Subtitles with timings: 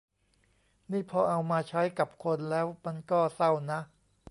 [0.91, 3.79] นี่พอเอามาใช้กับคนแล้วมันก็เศร้านะ